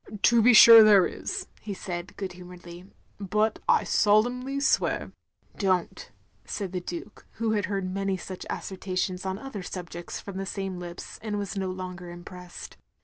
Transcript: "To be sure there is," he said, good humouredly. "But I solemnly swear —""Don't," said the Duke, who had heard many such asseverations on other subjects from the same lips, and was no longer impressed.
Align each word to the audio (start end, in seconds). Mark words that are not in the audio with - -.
"To 0.31 0.41
be 0.41 0.51
sure 0.55 0.81
there 0.83 1.05
is," 1.05 1.45
he 1.61 1.75
said, 1.75 2.17
good 2.17 2.33
humouredly. 2.33 2.85
"But 3.19 3.59
I 3.69 3.83
solemnly 3.83 4.59
swear 4.59 5.11
—""Don't," 5.59 6.09
said 6.43 6.71
the 6.71 6.81
Duke, 6.81 7.27
who 7.33 7.51
had 7.51 7.65
heard 7.65 7.87
many 7.87 8.17
such 8.17 8.43
asseverations 8.49 9.27
on 9.27 9.37
other 9.37 9.61
subjects 9.61 10.19
from 10.19 10.37
the 10.37 10.45
same 10.47 10.79
lips, 10.79 11.19
and 11.21 11.37
was 11.37 11.55
no 11.55 11.69
longer 11.69 12.09
impressed. 12.09 12.77